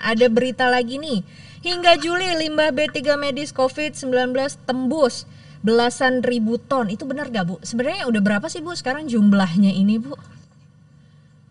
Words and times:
Ada 0.00 0.26
berita 0.32 0.72
lagi 0.72 0.96
nih. 0.96 1.20
Hingga 1.60 1.96
Juli 2.00 2.28
limbah 2.40 2.72
B3 2.72 3.16
medis 3.16 3.52
COVID-19 3.52 4.32
tembus 4.68 5.24
belasan 5.64 6.20
ribu 6.24 6.56
ton. 6.60 6.86
Itu 6.92 7.04
benar 7.08 7.28
gak 7.32 7.44
Bu? 7.48 7.54
Sebenarnya 7.64 8.04
udah 8.08 8.20
berapa 8.20 8.46
sih 8.52 8.60
Bu 8.60 8.72
sekarang 8.76 9.08
jumlahnya 9.08 9.72
ini 9.72 9.96
Bu? 10.00 10.12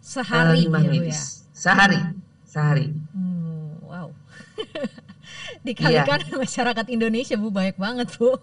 Sehari 0.00 0.64
limbah 0.64 0.82
ya 0.82 1.04
ya? 1.04 1.20
Sehari, 1.52 2.00
sehari. 2.48 2.96
Hmm, 3.12 3.76
wow. 3.84 4.08
Dikalikan 5.66 6.20
masyarakat 6.34 6.86
Indonesia 6.92 7.34
Bu 7.38 7.48
banyak 7.52 7.76
banget 7.76 8.08
Bu. 8.16 8.36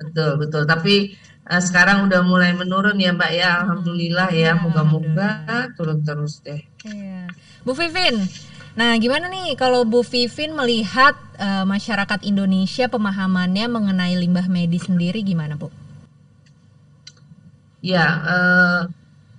Betul, 0.00 0.30
betul. 0.40 0.62
Tapi 0.64 0.94
eh, 1.44 1.62
sekarang 1.62 2.08
udah 2.08 2.20
mulai 2.24 2.56
menurun 2.56 2.96
ya 2.96 3.12
Mbak 3.12 3.32
ya. 3.36 3.50
Hmm. 3.50 3.60
Alhamdulillah 3.68 4.28
Ya, 4.32 4.52
ya. 4.56 4.60
Moga-moga 4.60 5.30
turun 5.76 6.00
terus 6.00 6.40
deh. 6.40 6.64
Iya. 6.88 7.28
Bu 7.60 7.76
Vivin, 7.76 8.24
nah 8.72 8.96
gimana 8.96 9.28
nih 9.28 9.52
kalau 9.52 9.84
Bu 9.84 10.00
Vivin 10.00 10.56
melihat 10.56 11.12
eh, 11.36 11.64
masyarakat 11.68 12.24
Indonesia 12.24 12.88
pemahamannya 12.88 13.68
mengenai 13.68 14.16
limbah 14.16 14.48
medis 14.48 14.88
sendiri 14.88 15.20
gimana 15.20 15.60
Bu? 15.60 15.68
Ya, 17.84 18.06
eh, 18.24 18.80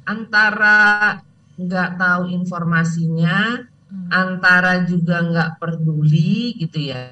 antara 0.05 1.21
nggak 1.57 1.89
tahu 1.97 2.23
informasinya, 2.33 3.65
Hmm. 3.91 4.07
antara 4.07 4.87
juga 4.87 5.19
nggak 5.19 5.59
peduli 5.59 6.55
gitu 6.55 6.95
ya. 6.95 7.11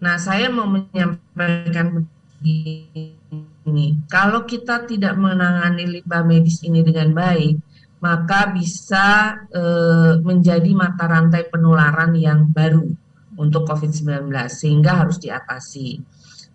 Nah, 0.00 0.16
saya 0.16 0.48
mau 0.48 0.64
menyampaikan 0.64 2.08
begini, 2.40 4.00
kalau 4.08 4.48
kita 4.48 4.88
tidak 4.88 5.20
menangani 5.20 6.00
limbah 6.00 6.24
medis 6.24 6.64
ini 6.64 6.80
dengan 6.80 7.12
baik, 7.12 7.60
maka 8.00 8.56
bisa 8.56 9.36
eh, 9.52 10.16
menjadi 10.24 10.72
mata 10.72 11.04
rantai 11.04 11.52
penularan 11.52 12.16
yang 12.16 12.48
baru 12.48 12.88
untuk 13.36 13.68
COVID-19, 13.68 14.32
sehingga 14.48 15.04
harus 15.04 15.20
diatasi. 15.20 16.00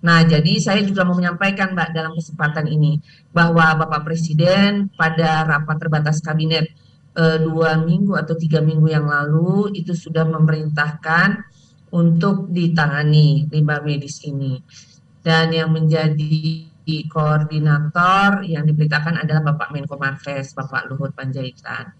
Nah, 0.01 0.25
jadi 0.25 0.57
saya 0.57 0.81
juga 0.81 1.05
mau 1.05 1.13
menyampaikan, 1.13 1.77
Mbak, 1.77 1.89
dalam 1.93 2.13
kesempatan 2.17 2.65
ini, 2.69 3.01
bahwa 3.29 3.85
Bapak 3.85 4.01
Presiden 4.01 4.89
pada 4.97 5.45
rapat 5.45 5.77
terbatas 5.77 6.25
kabinet 6.25 6.73
eh, 7.17 7.37
dua 7.41 7.81
minggu 7.81 8.13
atau 8.13 8.37
tiga 8.37 8.61
minggu 8.61 8.87
yang 8.93 9.09
lalu 9.09 9.73
itu 9.73 9.97
sudah 9.97 10.23
memerintahkan 10.29 11.41
untuk 11.91 12.53
ditangani 12.53 13.49
limbah 13.49 13.81
medis 13.81 14.21
ini. 14.23 14.61
Dan 15.25 15.51
yang 15.51 15.73
menjadi 15.73 16.69
koordinator 17.11 18.47
yang 18.47 18.63
diberitakan 18.63 19.19
adalah 19.19 19.51
Bapak 19.51 19.75
Menko 19.75 19.99
Marves, 19.99 20.55
Bapak 20.55 20.87
Luhut 20.87 21.11
Panjaitan. 21.11 21.91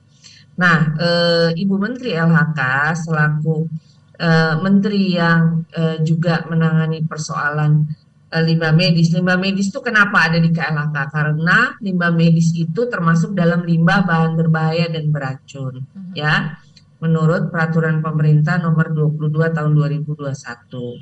Nah, 0.58 0.78
eh, 0.98 1.50
Ibu 1.54 1.76
Menteri 1.76 2.16
LHK 2.16 2.60
selaku 2.96 3.68
eh, 4.18 4.56
menteri 4.58 5.14
yang 5.14 5.68
eh, 5.76 6.00
juga 6.02 6.48
menangani 6.50 7.04
persoalan 7.06 7.86
limbah 8.28 8.76
medis. 8.76 9.16
Limbah 9.16 9.40
medis 9.40 9.72
itu 9.72 9.80
kenapa 9.80 10.28
ada 10.28 10.36
di 10.36 10.52
KLHK? 10.52 10.98
Karena 11.08 11.72
limbah 11.80 12.12
medis 12.12 12.52
itu 12.52 12.92
termasuk 12.92 13.32
dalam 13.32 13.64
limbah 13.64 14.04
bahan 14.04 14.36
berbahaya 14.36 14.92
dan 14.92 15.08
beracun, 15.08 15.80
Mhm. 15.80 16.12
ya. 16.12 16.60
Menurut 16.98 17.54
peraturan 17.54 18.02
pemerintah 18.02 18.58
nomor 18.58 18.90
22 18.92 19.54
tahun 19.54 19.72
2021. 19.78 20.98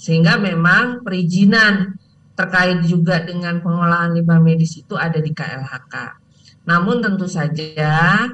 Sehingga 0.00 0.40
memang 0.40 1.04
perizinan 1.04 1.92
terkait 2.36 2.84
juga 2.84 3.20
dengan 3.20 3.60
pengolahan 3.60 4.16
limbah 4.16 4.40
medis 4.40 4.76
itu 4.76 4.96
ada 4.96 5.20
di 5.20 5.32
KLHK. 5.32 5.94
Namun 6.66 7.00
tentu 7.04 7.28
saja 7.30 8.26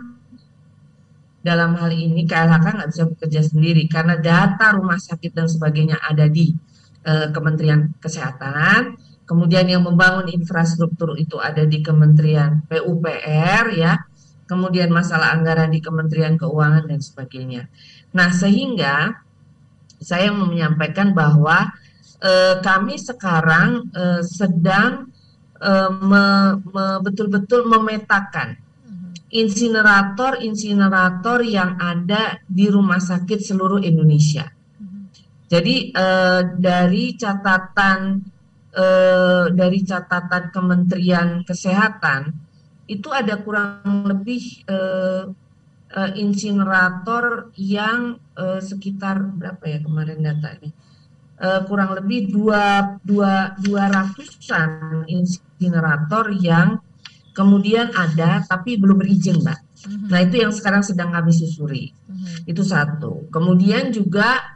dalam 1.43 1.75
hal 1.75 1.91
ini 1.91 2.23
KLHK 2.23 2.67
nggak 2.71 2.91
bisa 2.91 3.05
bekerja 3.11 3.43
sendiri 3.43 3.83
karena 3.91 4.15
data 4.17 4.79
rumah 4.79 4.97
sakit 4.97 5.35
dan 5.35 5.51
sebagainya 5.51 5.99
ada 5.99 6.31
di 6.31 6.55
eh, 7.05 7.29
Kementerian 7.35 7.91
Kesehatan. 7.99 8.97
Kemudian 9.23 9.71
yang 9.71 9.87
membangun 9.87 10.27
infrastruktur 10.29 11.15
itu 11.17 11.39
ada 11.41 11.65
di 11.65 11.81
Kementerian 11.81 12.61
PUPR 12.69 13.71
ya. 13.75 13.97
Kemudian 14.51 14.91
masalah 14.93 15.33
anggaran 15.33 15.71
di 15.73 15.81
Kementerian 15.81 16.37
Keuangan 16.37 16.85
dan 16.91 17.01
sebagainya. 17.01 17.69
Nah, 18.13 18.29
sehingga 18.35 19.15
saya 20.03 20.35
menyampaikan 20.35 21.15
bahwa 21.15 21.71
eh, 22.21 22.59
kami 22.61 22.99
sekarang 22.99 23.89
eh, 23.95 24.21
sedang 24.27 25.07
eh, 25.63 25.91
me- 25.91 26.59
me- 26.75 26.99
betul-betul 27.07 27.65
memetakan 27.71 28.59
Mhm. 28.59 29.31
insinerator-insinerator 29.31 31.39
yang 31.47 31.79
ada 31.81 32.43
di 32.51 32.67
rumah 32.69 32.99
sakit 33.01 33.39
seluruh 33.41 33.79
Indonesia. 33.81 34.51
Jadi 35.53 35.93
eh, 35.93 36.41
dari 36.57 37.13
catatan 37.13 38.01
eh, 38.73 39.47
dari 39.53 39.79
catatan 39.85 40.49
Kementerian 40.49 41.45
Kesehatan 41.45 42.33
itu 42.89 43.13
ada 43.13 43.37
kurang 43.45 44.09
lebih 44.09 44.65
eh, 44.65 45.29
eh, 45.93 46.13
insinerator 46.17 47.53
yang 47.61 48.17
eh, 48.33 48.65
sekitar 48.65 49.21
berapa 49.37 49.61
ya 49.69 49.79
kemarin 49.85 50.25
datanya? 50.25 50.73
Eh, 51.37 51.61
kurang 51.69 52.01
lebih 52.01 52.33
dua 52.33 52.97
dua 53.05 53.53
dua 53.61 53.93
ratusan 53.93 55.05
insinerator 55.05 56.33
yang 56.33 56.81
kemudian 57.37 57.93
ada 57.93 58.41
tapi 58.49 58.81
belum 58.81 59.01
berizin, 59.01 59.41
Mbak. 59.45 59.61
Mhm. 59.83 60.07
Nah, 60.09 60.21
itu 60.23 60.37
yang 60.39 60.53
sekarang 60.55 60.81
sedang 60.81 61.11
kami 61.13 61.33
susuri. 61.35 61.93
Mhm. 62.09 62.49
Itu 62.49 62.63
satu. 62.63 63.27
Kemudian 63.29 63.91
juga 63.91 64.52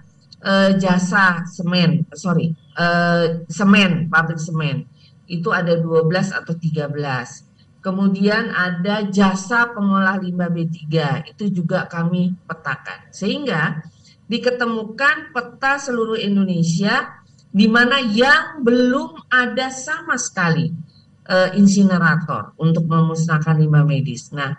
eh, 0.46 0.70
jasa 0.78 1.42
semen, 1.50 2.06
sorry, 2.14 2.54
eh, 2.78 3.42
semen, 3.50 4.06
pabrik 4.06 4.38
semen. 4.38 4.86
Itu 5.26 5.50
ada 5.50 5.74
12 5.74 6.30
atau 6.30 6.54
13. 6.54 7.42
Kemudian 7.82 8.50
ada 8.50 9.06
jasa 9.10 9.70
pengolah 9.70 10.18
limbah 10.18 10.50
B3, 10.50 10.82
itu 11.26 11.50
juga 11.50 11.86
kami 11.86 12.34
petakan. 12.46 13.10
Sehingga 13.10 13.82
diketemukan 14.26 15.30
peta 15.30 15.78
seluruh 15.78 16.18
Indonesia 16.18 17.22
di 17.50 17.70
mana 17.70 18.02
yang 18.02 18.62
belum 18.66 19.30
ada 19.30 19.70
sama 19.70 20.18
sekali 20.18 20.70
eh, 21.30 21.50
insinerator 21.58 22.54
untuk 22.58 22.86
memusnahkan 22.90 23.54
limbah 23.58 23.86
medis. 23.86 24.34
Nah, 24.34 24.54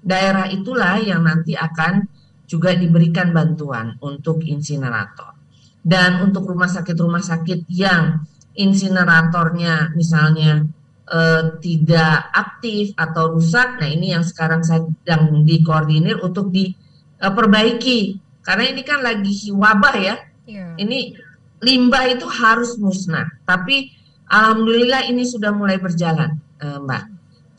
daerah 0.00 0.48
itulah 0.48 1.00
yang 1.00 1.24
nanti 1.24 1.52
akan 1.52 2.08
juga 2.50 2.74
diberikan 2.74 3.30
bantuan 3.30 3.94
untuk 4.02 4.42
insinerator. 4.42 5.38
Dan 5.78 6.26
untuk 6.26 6.50
rumah 6.50 6.66
sakit-rumah 6.66 7.22
sakit 7.22 7.70
yang 7.70 8.26
insineratornya 8.58 9.94
misalnya 9.94 10.66
eh, 11.06 11.44
tidak 11.62 12.34
aktif 12.34 12.90
atau 12.98 13.38
rusak, 13.38 13.78
nah 13.78 13.86
ini 13.86 14.10
yang 14.12 14.26
sekarang 14.26 14.66
sedang 14.66 15.46
dikoordinir 15.46 16.18
untuk 16.26 16.50
diperbaiki. 16.50 18.18
Karena 18.42 18.64
ini 18.66 18.82
kan 18.82 18.98
lagi 19.06 19.54
wabah 19.54 19.94
ya, 19.94 20.16
Iya. 20.50 20.74
ini 20.82 21.14
limbah 21.62 22.10
itu 22.10 22.26
harus 22.26 22.74
musnah. 22.82 23.30
Tapi 23.46 23.94
alhamdulillah 24.26 25.06
ini 25.06 25.22
sudah 25.22 25.54
mulai 25.54 25.78
berjalan, 25.78 26.34
eh, 26.58 26.78
Mbak. 26.82 27.02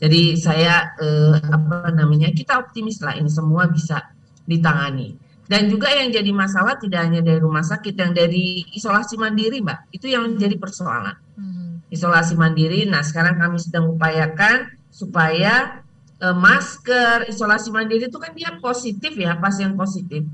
Jadi 0.02 0.22
saya 0.34 0.92
eh, 0.98 1.38
apa 1.38 1.94
namanya 1.94 2.34
kita 2.34 2.58
optimis 2.58 2.98
lah 3.00 3.14
ini 3.14 3.30
semua 3.30 3.70
bisa 3.70 4.02
ditangani. 4.48 5.18
Dan 5.46 5.68
juga 5.68 5.92
yang 5.92 6.08
jadi 6.08 6.30
masalah 6.32 6.80
tidak 6.80 7.02
hanya 7.04 7.20
dari 7.20 7.36
rumah 7.42 7.66
sakit, 7.66 7.92
yang 7.98 8.16
dari 8.16 8.64
isolasi 8.72 9.20
mandiri, 9.20 9.60
Mbak, 9.60 9.92
itu 9.92 10.06
yang 10.08 10.38
jadi 10.38 10.56
persoalan. 10.56 11.16
Mhm. 11.36 11.92
Isolasi 11.92 12.34
mandiri, 12.38 12.88
nah 12.88 13.04
sekarang 13.04 13.36
kami 13.36 13.60
sedang 13.60 13.92
upayakan 13.92 14.70
supaya 14.88 15.84
eh, 16.22 16.36
masker 16.36 17.26
isolasi 17.26 17.74
mandiri 17.74 18.06
itu 18.06 18.16
kan 18.16 18.32
dia 18.32 18.56
positif 18.62 19.12
ya, 19.18 19.36
pasien 19.36 19.74
positif. 19.76 20.24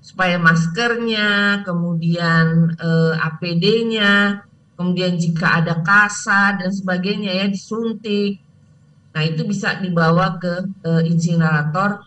Supaya 0.00 0.38
maskernya, 0.38 1.60
kemudian 1.66 2.72
eh, 2.78 3.14
APD-nya 3.20 4.44
kemudian 4.74 5.14
jika 5.18 5.62
ada 5.62 5.80
kasa 5.82 6.58
dan 6.58 6.70
sebagainya 6.70 7.30
ya 7.30 7.46
disuntik. 7.46 8.42
Nah, 9.14 9.22
itu 9.22 9.46
bisa 9.46 9.78
dibawa 9.78 10.42
ke 10.42 10.66
uh, 10.82 11.02
insinerator 11.06 12.02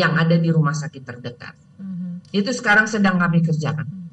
yang 0.00 0.18
ada 0.18 0.34
di 0.34 0.50
rumah 0.50 0.74
sakit 0.74 1.02
terdekat. 1.02 1.54
Mm-hmm. 1.78 2.12
Itu 2.34 2.50
sekarang 2.50 2.90
sedang 2.90 3.20
kami 3.20 3.44
kerjakan. 3.44 3.86
Mm. 3.86 4.04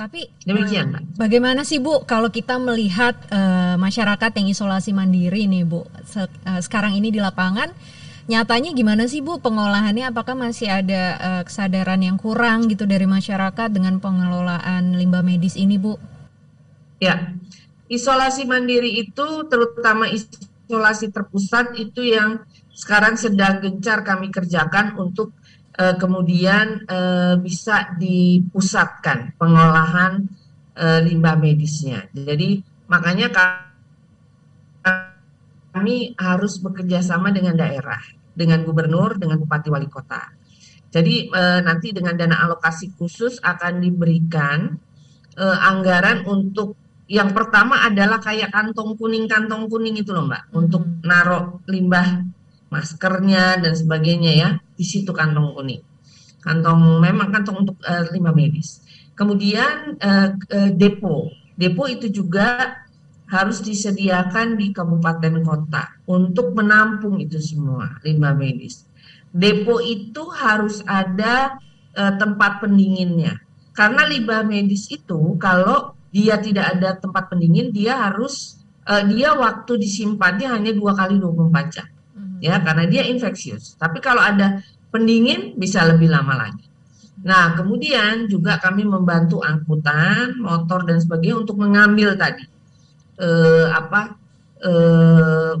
Tapi 0.00 0.32
demikian, 0.48 0.96
uh, 0.96 1.04
Bagaimana 1.20 1.60
sih 1.60 1.76
Bu 1.76 2.08
kalau 2.08 2.32
kita 2.32 2.56
melihat 2.56 3.20
uh, 3.28 3.76
masyarakat 3.76 4.32
yang 4.32 4.48
isolasi 4.48 4.96
mandiri 4.96 5.44
nih 5.44 5.68
Bu 5.68 5.84
se 6.08 6.24
uh, 6.24 6.60
sekarang 6.64 6.96
ini 6.96 7.12
di 7.12 7.20
lapangan 7.20 7.68
nyatanya 8.24 8.72
gimana 8.72 9.04
sih 9.04 9.20
Bu 9.20 9.44
pengolahannya 9.44 10.08
apakah 10.08 10.32
masih 10.32 10.72
ada 10.72 11.02
uh, 11.20 11.42
kesadaran 11.44 12.00
yang 12.00 12.16
kurang 12.16 12.72
gitu 12.72 12.88
dari 12.88 13.04
masyarakat 13.04 13.68
dengan 13.68 14.00
pengelolaan 14.00 14.96
limbah 14.96 15.20
medis 15.20 15.52
ini 15.60 15.76
Bu? 15.76 16.00
Ya. 16.96 17.36
Isolasi 17.90 18.48
mandiri 18.48 19.04
itu 19.04 19.26
terutama 19.52 20.08
isolasi 20.08 21.12
terpusat 21.12 21.76
itu 21.76 22.06
yang 22.08 22.40
sekarang 22.74 23.18
sedang 23.18 23.60
gencar 23.60 24.06
kami 24.06 24.30
kerjakan 24.32 24.96
untuk 24.96 25.34
uh, 25.76 25.96
kemudian 25.96 26.84
uh, 26.86 27.34
bisa 27.40 27.94
dipusatkan 27.98 29.36
pengolahan 29.36 30.26
uh, 30.78 31.00
limbah 31.02 31.36
medisnya. 31.36 32.06
Jadi 32.14 32.62
makanya 32.90 33.28
kami 35.70 36.18
harus 36.18 36.58
bekerja 36.58 36.98
sama 37.04 37.30
dengan 37.30 37.54
daerah, 37.54 38.00
dengan 38.34 38.66
gubernur, 38.66 39.20
dengan 39.20 39.38
bupati 39.38 39.70
wali 39.70 39.86
kota. 39.86 40.34
Jadi 40.90 41.30
nanti 41.62 41.94
dengan 41.94 42.18
dana 42.18 42.42
alokasi 42.42 42.98
khusus 42.98 43.38
akan 43.38 43.78
diberikan 43.78 44.74
anggaran 45.38 46.26
untuk 46.26 46.74
yang 47.10 47.34
pertama 47.34 47.82
adalah 47.82 48.22
kayak 48.22 48.54
kantong 48.54 48.94
kuning 48.94 49.26
kantong 49.26 49.66
kuning 49.66 49.98
itu 49.98 50.14
loh 50.14 50.30
mbak 50.30 50.46
hmm. 50.46 50.60
untuk 50.62 50.82
naruh 51.02 51.58
limbah 51.66 52.22
maskernya 52.70 53.58
dan 53.58 53.74
sebagainya 53.74 54.32
ya 54.32 54.48
di 54.78 54.84
situ 54.86 55.10
kantong 55.10 55.52
kuning. 55.58 55.82
Kantong 56.40 57.02
memang 57.02 57.28
kantong 57.34 57.68
untuk 57.68 57.76
uh, 57.84 58.08
limbah 58.14 58.32
medis. 58.32 58.80
Kemudian 59.12 60.00
uh, 60.00 60.32
uh, 60.32 60.70
depo. 60.72 61.28
Depo 61.58 61.84
itu 61.84 62.08
juga 62.08 62.80
harus 63.28 63.60
disediakan 63.60 64.56
di 64.56 64.72
kabupaten 64.72 65.44
kota 65.44 66.00
untuk 66.08 66.56
menampung 66.56 67.20
itu 67.20 67.36
semua 67.36 68.00
limbah 68.00 68.32
medis. 68.32 68.88
Depo 69.30 69.78
itu 69.84 70.26
harus 70.32 70.80
ada 70.88 71.60
uh, 71.94 72.14
tempat 72.16 72.64
pendinginnya. 72.64 73.38
Karena 73.76 74.08
limbah 74.08 74.42
medis 74.42 74.88
itu 74.90 75.36
kalau 75.38 75.94
dia 76.10 76.42
tidak 76.42 76.74
ada 76.78 76.98
tempat 76.98 77.30
pendingin, 77.30 77.70
dia 77.70 77.94
harus 78.08 78.58
uh, 78.88 79.04
dia 79.06 79.30
waktu 79.38 79.78
disimpannya 79.78 80.50
hanya 80.50 80.74
dua 80.74 80.98
kali 80.98 81.22
24 81.22 81.74
jam. 81.74 81.86
Ya, 82.40 82.56
karena 82.64 82.88
dia 82.88 83.04
infeksius. 83.04 83.76
Tapi 83.76 84.00
kalau 84.00 84.24
ada 84.24 84.64
pendingin 84.90 85.54
bisa 85.60 85.84
lebih 85.84 86.08
lama 86.08 86.48
lagi. 86.48 86.64
Nah, 87.20 87.52
kemudian 87.52 88.26
juga 88.32 88.56
kami 88.56 88.82
membantu 88.88 89.44
angkutan, 89.44 90.40
motor 90.40 90.88
dan 90.88 90.96
sebagainya 91.04 91.36
untuk 91.44 91.60
mengambil 91.60 92.16
tadi 92.16 92.48
eh, 93.20 93.66
apa 93.68 94.16
eh, 94.64 95.54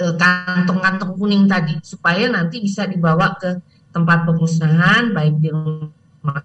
eh, 0.00 0.14
kantong-kantong 0.16 1.12
kuning 1.20 1.44
tadi 1.44 1.76
supaya 1.84 2.32
nanti 2.32 2.64
bisa 2.64 2.88
dibawa 2.88 3.36
ke 3.36 3.60
tempat 3.92 4.24
pemusnahan 4.24 5.12
baik 5.12 5.36
di 5.36 5.48
rumah 5.52 6.40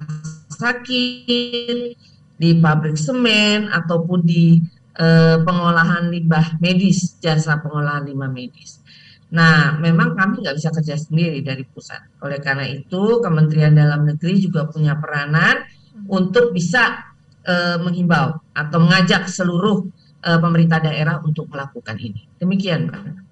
sakit, 0.52 1.78
di 2.36 2.50
pabrik 2.60 3.00
semen 3.00 3.72
ataupun 3.72 4.20
di 4.28 4.60
eh, 5.00 5.38
pengolahan 5.40 6.12
limbah 6.12 6.60
medis, 6.60 7.16
jasa 7.24 7.56
pengolahan 7.64 8.04
limbah 8.04 8.28
medis. 8.28 8.84
Nah, 9.34 9.82
memang 9.82 10.14
kami 10.14 10.46
nggak 10.46 10.56
bisa 10.62 10.70
kerja 10.70 10.94
sendiri 10.94 11.42
dari 11.42 11.66
pusat. 11.66 12.06
Oleh 12.22 12.38
karena 12.38 12.70
itu, 12.70 13.18
Kementerian 13.18 13.74
Dalam 13.74 14.06
Negeri 14.06 14.38
juga 14.38 14.70
punya 14.70 14.94
peranan 15.02 15.66
untuk 16.06 16.54
bisa 16.54 17.02
eh, 17.42 17.82
menghimbau 17.82 18.38
atau 18.54 18.78
mengajak 18.78 19.26
seluruh 19.26 19.90
eh, 20.22 20.38
pemerintah 20.38 20.86
daerah 20.86 21.18
untuk 21.26 21.50
melakukan 21.50 21.98
ini. 21.98 22.30
Demikian, 22.38 22.94
Mbak. 22.94 23.26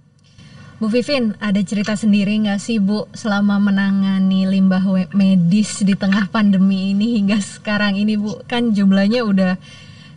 Bu 0.81 0.89
Vivin, 0.89 1.37
ada 1.37 1.61
cerita 1.61 1.93
sendiri 1.93 2.33
nggak 2.41 2.57
sih 2.57 2.81
Bu 2.81 3.05
selama 3.13 3.61
menangani 3.61 4.49
limbah 4.49 4.81
medis 5.13 5.85
di 5.85 5.93
tengah 5.93 6.25
pandemi 6.33 6.97
ini 6.97 7.21
hingga 7.21 7.37
sekarang 7.37 7.93
ini 8.01 8.17
Bu? 8.17 8.41
Kan 8.49 8.73
jumlahnya 8.73 9.21
udah 9.21 9.61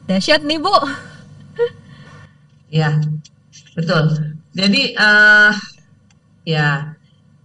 dahsyat 0.08 0.40
nih 0.48 0.56
Bu. 0.56 0.72
Ya, 2.72 2.96
betul. 3.76 4.32
Jadi 4.56 4.96
uh, 4.96 5.52
ya 6.44 6.96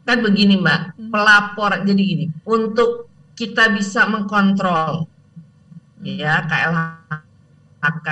kan 0.03 0.17
begini 0.19 0.59
Mbak, 0.59 0.81
hmm. 0.95 1.09
pelapor 1.11 1.71
jadi 1.83 2.01
gini, 2.01 2.25
untuk 2.45 3.07
kita 3.35 3.71
bisa 3.71 4.03
mengkontrol 4.07 5.07
hmm. 6.03 6.05
ya 6.05 6.43
KLHK 6.43 8.07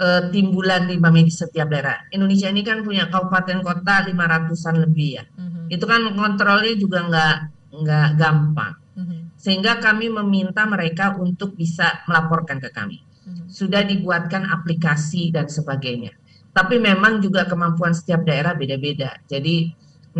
uh, 0.00 0.22
timbulan 0.32 0.88
limbah 0.88 1.12
medis 1.12 1.38
setiap 1.38 1.68
daerah. 1.68 2.08
Indonesia 2.10 2.48
ini 2.48 2.64
kan 2.64 2.80
punya 2.80 3.06
kabupaten 3.12 3.60
kota 3.60 4.08
500-an 4.08 4.76
lebih 4.88 5.20
ya. 5.20 5.24
Mm-hmm. 5.36 5.64
Itu 5.68 5.84
kan 5.84 6.00
kontrolnya 6.16 6.74
juga 6.74 6.98
nggak 7.06 7.36
nggak 7.84 8.08
gampang. 8.16 8.74
Mm-hmm. 8.96 9.20
Sehingga 9.36 9.72
kami 9.78 10.08
meminta 10.08 10.64
mereka 10.64 11.14
untuk 11.20 11.54
bisa 11.54 12.00
melaporkan 12.08 12.58
ke 12.58 12.72
kami. 12.72 13.04
Mm-hmm. 13.04 13.46
Sudah 13.52 13.84
dibuatkan 13.84 14.48
aplikasi 14.48 15.30
dan 15.30 15.46
sebagainya. 15.46 16.16
Tapi 16.50 16.82
memang 16.82 17.22
juga 17.22 17.46
kemampuan 17.46 17.94
setiap 17.94 18.26
daerah 18.26 18.58
beda-beda. 18.58 19.22
Jadi 19.30 19.70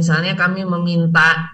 misalnya 0.01 0.33
kami 0.33 0.65
meminta 0.65 1.53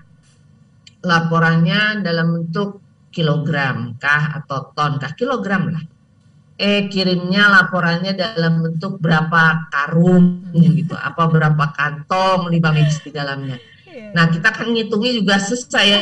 laporannya 1.02 2.06
dalam 2.06 2.38
bentuk 2.38 2.78
kilogram 3.10 3.98
kah 3.98 4.38
atau 4.38 4.70
ton 4.70 5.02
kah 5.02 5.10
kilogram 5.19 5.75
lah 5.75 5.82
eh 6.56 6.88
kirimnya 6.88 7.52
laporannya 7.52 8.16
dalam 8.16 8.64
bentuk 8.64 8.96
berapa 8.96 9.69
karung 9.69 10.48
gitu, 10.56 10.96
apa 10.96 11.28
berapa 11.28 11.64
kantong 11.76 12.48
limbah 12.48 12.72
medis 12.72 12.96
di 13.04 13.12
dalamnya. 13.12 13.60
Iya. 13.84 14.16
Nah 14.16 14.25
kita 14.32 14.56
kan 14.56 14.72
ngitungnya 14.72 15.12
juga 15.20 15.37
susah 15.37 15.84
ya. 15.84 16.00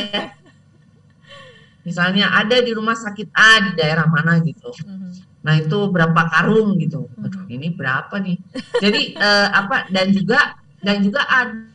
Misalnya 1.83 2.31
ada 2.33 2.63
di 2.63 2.71
rumah 2.71 2.95
sakit 2.95 3.35
A 3.35 3.51
di 3.67 3.71
daerah 3.77 4.07
mana 4.07 4.39
gitu. 4.41 4.71
Mm-hmm. 4.71 5.11
Nah 5.43 5.53
itu 5.59 5.77
berapa 5.91 6.21
karung 6.31 6.79
gitu. 6.79 7.11
Mm-hmm. 7.19 7.45
Ini 7.51 7.67
berapa 7.75 8.15
nih? 8.15 8.37
Jadi 8.79 9.01
eh, 9.19 9.47
apa 9.51 9.91
dan 9.91 10.07
juga 10.15 10.55
dan 10.79 11.03
juga 11.03 11.27
ada 11.27 11.74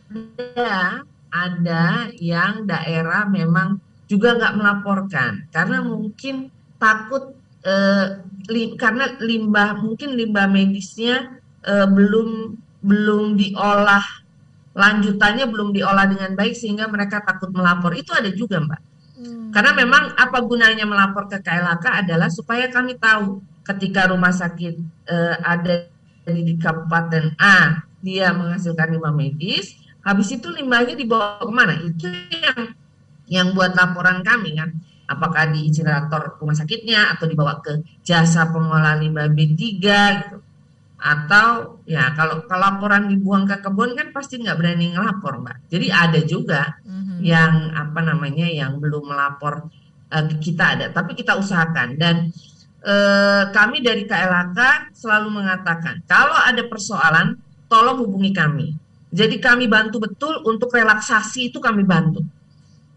ada 1.31 2.11
yang 2.19 2.67
daerah 2.67 3.27
memang 3.31 3.79
juga 4.11 4.35
nggak 4.35 4.57
melaporkan. 4.59 5.47
Karena 5.55 5.83
mungkin 5.87 6.51
takut 6.83 7.39
eh, 7.63 8.19
li, 8.51 8.75
karena 8.75 9.15
limbah 9.23 9.79
mungkin 9.79 10.19
limbah 10.19 10.51
medisnya 10.51 11.41
eh, 11.63 11.87
belum 11.87 12.59
belum 12.81 13.37
diolah 13.37 14.03
lanjutannya 14.71 15.45
belum 15.51 15.75
diolah 15.75 16.07
dengan 16.09 16.33
baik 16.35 16.55
sehingga 16.57 16.91
mereka 16.91 17.23
takut 17.23 17.55
melapor. 17.55 17.95
Itu 17.95 18.11
ada 18.17 18.31
juga 18.35 18.59
mbak. 18.59 18.83
Hmm. 19.21 19.53
karena 19.53 19.77
memang 19.77 20.17
apa 20.17 20.41
gunanya 20.49 20.89
melapor 20.89 21.29
ke 21.29 21.45
KLHK 21.45 22.09
adalah 22.09 22.33
supaya 22.33 22.73
kami 22.73 22.97
tahu 22.97 23.45
ketika 23.69 24.09
rumah 24.09 24.33
sakit 24.33 24.81
eh, 25.05 25.37
ada 25.45 25.93
di, 26.25 26.41
di 26.41 26.55
kabupaten 26.57 27.37
A 27.37 27.85
dia 28.01 28.33
menghasilkan 28.33 28.97
limbah 28.97 29.13
medis 29.13 29.77
habis 30.01 30.29
itu 30.33 30.49
limbahnya 30.49 30.97
dibawa 30.97 31.41
ke 31.41 31.53
mana? 31.53 31.75
Itu 31.81 32.09
yang 32.33 32.61
yang 33.31 33.47
buat 33.55 33.77
laporan 33.77 34.25
kami 34.25 34.57
kan. 34.59 34.71
Apakah 35.11 35.51
di 35.51 35.67
insinerator 35.67 36.39
rumah 36.39 36.55
sakitnya 36.55 37.19
atau 37.19 37.27
dibawa 37.27 37.59
ke 37.59 37.83
jasa 38.07 38.47
pengolahan 38.51 39.03
limbah 39.03 39.27
B3 39.31 39.59
gitu. 40.23 40.39
Atau 41.01 41.81
ya 41.89 42.13
kalau 42.15 42.45
kalau 42.47 42.77
laporan 42.77 43.09
dibuang 43.09 43.49
ke 43.49 43.59
kebun 43.59 43.97
kan 43.97 44.13
pasti 44.15 44.39
nggak 44.39 44.55
berani 44.55 44.95
ngelapor 44.95 45.43
mbak. 45.43 45.67
Jadi 45.73 45.87
ada 45.91 46.21
juga 46.23 46.79
mm-hmm. 46.85 47.19
yang 47.25 47.75
apa 47.75 48.01
namanya 48.05 48.47
yang 48.47 48.79
belum 48.79 49.11
melapor 49.11 49.67
uh, 50.15 50.25
kita 50.39 50.79
ada. 50.79 50.87
Tapi 50.95 51.19
kita 51.19 51.35
usahakan. 51.41 51.99
Dan 51.99 52.31
uh, 52.85 53.51
kami 53.51 53.83
dari 53.83 54.07
KLHK 54.07 54.93
selalu 54.95 55.43
mengatakan 55.43 56.05
kalau 56.07 56.37
ada 56.37 56.63
persoalan 56.69 57.35
tolong 57.67 58.03
hubungi 58.03 58.31
kami 58.31 58.69
jadi 59.11 59.37
kami 59.43 59.67
bantu 59.67 59.99
betul 60.03 60.43
untuk 60.47 60.71
relaksasi 60.71 61.51
itu 61.51 61.59
kami 61.59 61.83
bantu 61.83 62.23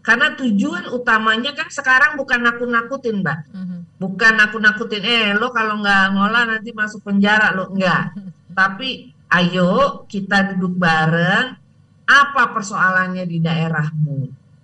karena 0.04 0.36
tujuan 0.36 0.92
utamanya 0.92 1.56
kan 1.56 1.72
sekarang 1.72 2.20
bukan 2.20 2.44
nakut-nakutin, 2.44 3.24
Mbak. 3.24 3.38
Mm-hmm. 3.56 3.80
Bukan 3.96 4.32
nakut-nakutin, 4.36 5.00
eh 5.00 5.32
lo 5.32 5.48
kalau 5.48 5.80
nggak 5.80 6.12
ngolah 6.12 6.44
nanti 6.44 6.76
masuk 6.76 7.08
penjara 7.08 7.56
lo 7.56 7.72
enggak. 7.72 8.12
Tapi 8.52 9.16
ayo 9.32 10.04
kita 10.04 10.52
duduk 10.52 10.76
bareng, 10.76 11.56
apa 12.04 12.42
persoalannya 12.52 13.24
di 13.24 13.40
daerahmu? 13.40 14.18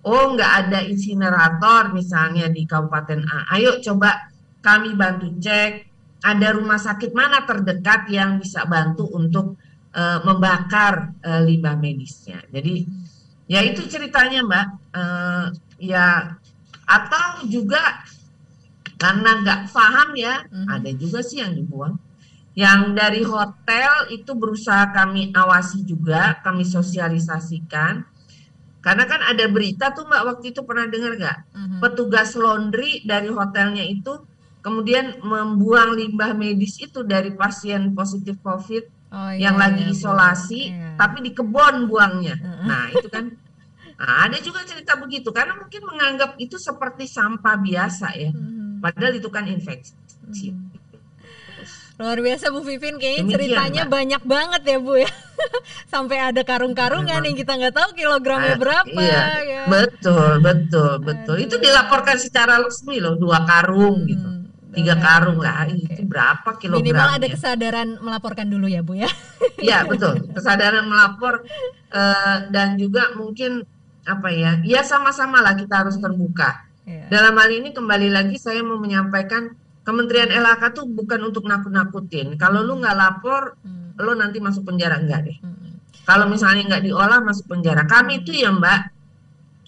Oh, 0.05 0.37
nggak 0.37 0.51
ada 0.69 0.85
insinerator 0.85 1.89
misalnya 1.89 2.45
di 2.45 2.61
Kabupaten 2.69 3.25
A. 3.25 3.57
Ayo 3.57 3.81
coba 3.81 4.29
kami 4.61 4.93
bantu 4.93 5.41
cek 5.41 5.89
ada 6.21 6.53
rumah 6.53 6.77
sakit 6.77 7.17
mana 7.17 7.49
terdekat 7.49 8.05
yang 8.13 8.37
bisa 8.37 8.61
bantu 8.69 9.09
untuk 9.09 9.57
uh, 9.95 10.19
membakar 10.23 11.15
uh, 11.23 11.41
limbah 11.43 11.75
medisnya. 11.75 12.43
Jadi 12.51 12.87
ya 13.47 13.63
itu 13.63 13.83
ceritanya 13.87 14.43
Mbak. 14.43 14.67
Uh, 14.91 15.45
ya 15.81 16.37
atau 16.85 17.47
juga 17.47 18.03
karena 19.01 19.41
nggak 19.41 19.73
paham 19.73 20.13
ya, 20.13 20.45
mm-hmm. 20.45 20.67
ada 20.69 20.91
juga 20.93 21.19
sih 21.25 21.41
yang 21.41 21.57
dibuang. 21.57 21.97
Yang 22.51 22.81
dari 22.93 23.23
hotel 23.23 24.11
itu 24.11 24.31
berusaha 24.35 24.91
kami 24.91 25.31
awasi 25.33 25.81
juga, 25.87 26.37
kami 26.43 26.67
sosialisasikan. 26.67 28.05
Karena 28.81 29.05
kan 29.05 29.21
ada 29.25 29.45
berita 29.49 29.93
tuh 29.93 30.05
Mbak 30.05 30.23
waktu 30.25 30.45
itu 30.53 30.61
pernah 30.61 30.85
dengar 30.85 31.17
nggak? 31.17 31.37
Mm-hmm. 31.53 31.79
Petugas 31.81 32.37
laundry 32.37 33.01
dari 33.07 33.29
hotelnya 33.33 33.85
itu 33.87 34.21
kemudian 34.61 35.17
membuang 35.25 35.97
limbah 35.97 36.37
medis 36.37 36.77
itu 36.77 37.01
dari 37.01 37.33
pasien 37.33 37.97
positif 37.97 38.37
COVID 38.45 39.00
oh, 39.11 39.31
iya, 39.35 39.51
yang 39.51 39.55
lagi 39.59 39.83
iya, 39.87 39.93
isolasi, 39.93 40.61
iya. 40.71 40.89
tapi 40.95 41.21
di 41.21 41.31
kebun 41.35 41.85
buangnya. 41.85 42.35
Uh. 42.39 42.65
Nah 42.65 42.85
itu 42.91 43.07
kan, 43.11 43.31
nah, 43.99 44.27
ada 44.27 44.37
juga 44.39 44.63
cerita 44.63 44.95
begitu 44.97 45.29
karena 45.35 45.59
mungkin 45.59 45.81
menganggap 45.85 46.39
itu 46.39 46.55
seperti 46.57 47.05
sampah 47.05 47.55
biasa 47.59 48.07
ya, 48.17 48.31
hmm. 48.31 48.79
padahal 48.81 49.13
itu 49.19 49.29
kan 49.29 49.45
infeksi. 49.47 49.93
Hmm. 50.51 50.71
Luar 52.01 52.17
biasa 52.17 52.49
Bu 52.49 52.65
Vivin, 52.65 52.97
kayaknya 52.97 53.29
Demikian, 53.29 53.37
ceritanya 53.37 53.83
Mbak. 53.85 53.93
banyak 53.93 54.21
banget 54.25 54.61
ya 54.65 54.77
Bu 54.81 54.93
ya. 54.97 55.11
Sampai 55.93 56.17
ada 56.17 56.41
karung-karungan 56.41 57.21
yang 57.21 57.37
kita 57.37 57.53
nggak 57.61 57.77
tahu 57.77 57.89
kilogramnya 57.93 58.57
ah, 58.57 58.59
berapa. 58.59 58.89
Iya, 58.89 59.25
ya. 59.45 59.63
betul, 59.69 60.41
betul, 60.41 60.97
betul. 60.97 61.35
Aduh. 61.37 61.45
Itu 61.45 61.55
dilaporkan 61.61 62.17
secara 62.17 62.57
resmi 62.57 62.97
loh, 62.97 63.21
dua 63.21 63.45
karung 63.45 64.01
hmm. 64.01 64.09
gitu 64.09 64.30
tiga 64.71 64.95
karung 64.97 65.39
lah 65.39 65.67
okay. 65.67 65.83
itu 65.83 66.01
berapa 66.07 66.49
kilogram 66.57 66.81
minimal 66.83 67.09
ada 67.19 67.27
kesadaran 67.27 67.89
melaporkan 67.99 68.47
dulu 68.47 68.67
ya 68.71 68.81
bu 68.81 68.95
ya 68.99 69.11
ya 69.69 69.83
betul 69.83 70.19
kesadaran 70.31 70.87
melapor 70.87 71.43
uh, 71.91 72.47
dan 72.49 72.79
juga 72.79 73.11
mungkin 73.19 73.67
apa 74.07 74.29
ya 74.33 74.57
ya 74.63 74.81
sama-sama 74.81 75.43
lah 75.43 75.53
kita 75.53 75.85
harus 75.85 75.99
terbuka 75.99 76.65
yeah. 76.87 77.05
dalam 77.11 77.35
hal 77.37 77.51
ini 77.51 77.75
kembali 77.75 78.09
lagi 78.09 78.39
saya 78.39 78.63
mau 78.63 78.79
menyampaikan 78.79 79.53
Kementerian 79.81 80.29
LHK 80.29 80.77
tuh 80.77 80.85
bukan 80.85 81.33
untuk 81.33 81.49
nakut-nakutin 81.49 82.37
kalau 82.37 82.61
lu 82.61 82.77
nggak 82.77 82.93
lapor 82.93 83.57
hmm. 83.65 83.97
lo 83.97 84.13
nanti 84.13 84.37
masuk 84.37 84.61
penjara 84.69 85.01
enggak 85.01 85.25
deh 85.25 85.37
hmm. 85.41 86.05
kalau 86.05 86.29
misalnya 86.29 86.69
nggak 86.69 86.85
diolah 86.85 87.19
masuk 87.25 87.49
penjara 87.49 87.89
kami 87.89 88.21
itu 88.21 88.29
ya 88.29 88.53
mbak 88.53 88.93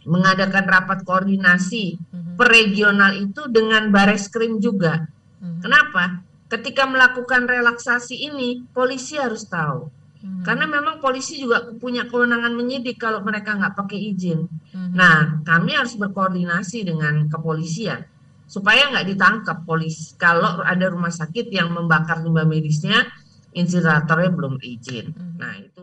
mengadakan 0.03 0.65
rapat 0.67 0.99
koordinasi 1.07 1.95
mm-hmm. 1.95 2.22
Per 2.33 2.47
regional 2.49 3.11
itu 3.17 3.45
dengan 3.49 3.89
Bareskrim 3.93 4.57
juga. 4.57 5.05
Mm-hmm. 5.39 5.61
Kenapa? 5.61 6.03
Ketika 6.49 6.85
melakukan 6.85 7.49
relaksasi 7.49 8.29
ini, 8.29 8.61
polisi 8.73 9.17
harus 9.17 9.45
tahu. 9.49 9.89
Mm-hmm. 9.89 10.43
Karena 10.45 10.65
memang 10.69 10.95
polisi 11.03 11.41
juga 11.41 11.67
punya 11.75 12.07
kewenangan 12.07 12.53
menyidik 12.55 13.01
kalau 13.01 13.19
mereka 13.25 13.57
nggak 13.57 13.75
pakai 13.75 13.99
izin. 14.13 14.47
Mm-hmm. 14.47 14.93
Nah, 14.95 15.43
kami 15.43 15.75
harus 15.75 15.93
berkoordinasi 15.99 16.87
dengan 16.87 17.27
kepolisian 17.27 18.07
supaya 18.43 18.91
nggak 18.91 19.07
ditangkap 19.07 19.57
polisi 19.65 20.13
kalau 20.19 20.61
ada 20.61 20.91
rumah 20.91 21.09
sakit 21.09 21.49
yang 21.49 21.73
membakar 21.73 22.21
limbah 22.21 22.45
medisnya 22.45 23.07
insineratornya 23.53 24.29
belum 24.29 24.61
izin. 24.61 25.11
Mm-hmm. 25.11 25.35
Nah, 25.41 25.53
itu 25.59 25.82